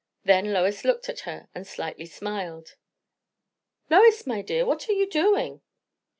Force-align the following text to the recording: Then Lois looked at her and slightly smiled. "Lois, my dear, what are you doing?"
Then 0.23 0.51
Lois 0.51 0.83
looked 0.83 1.09
at 1.09 1.19
her 1.29 1.47
and 1.53 1.67
slightly 1.67 2.07
smiled. 2.07 2.75
"Lois, 3.87 4.25
my 4.25 4.41
dear, 4.41 4.65
what 4.65 4.89
are 4.89 4.93
you 4.93 5.07
doing?" 5.07 5.61